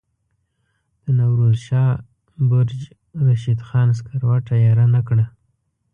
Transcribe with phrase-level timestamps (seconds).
[1.03, 1.93] د نوروز شاه
[2.49, 2.79] برج
[3.27, 5.25] رشید خان سکروټه ایره نه کړه.